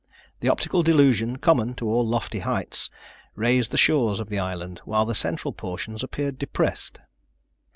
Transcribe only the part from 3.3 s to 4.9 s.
raised the shores of the island,